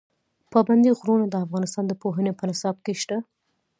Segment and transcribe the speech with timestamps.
[0.51, 3.17] پابندي غرونه د افغانستان د پوهنې په نصاب کې شته.